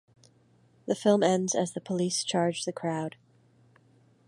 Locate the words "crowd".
2.73-3.17